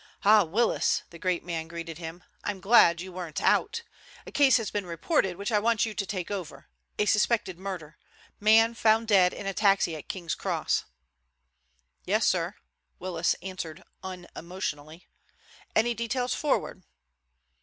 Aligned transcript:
"Ah, 0.25 0.43
Willis," 0.43 1.03
the 1.11 1.19
great 1.19 1.43
man 1.43 1.67
greeted 1.67 1.99
him, 1.99 2.23
"I'm 2.43 2.59
glad 2.59 3.01
you 3.01 3.13
weren't 3.13 3.39
out. 3.39 3.83
A 4.25 4.31
case 4.31 4.57
has 4.57 4.71
been 4.71 4.87
reported 4.87 5.37
which 5.37 5.51
I 5.51 5.59
want 5.59 5.85
you 5.85 5.93
to 5.93 6.05
take 6.07 6.31
over; 6.31 6.65
a 6.97 7.05
suspected 7.05 7.59
murder; 7.59 7.99
man 8.39 8.73
found 8.73 9.07
dead 9.07 9.31
in 9.31 9.45
a 9.45 9.53
taxi 9.53 9.95
at 9.95 10.09
King's 10.09 10.33
Cross." 10.33 10.85
"Yes, 12.03 12.25
sir," 12.25 12.55
Willis 12.97 13.35
answered 13.43 13.83
unemotionally. 14.01 15.07
"Any 15.75 15.93
details 15.93 16.33
forward?" 16.33 16.81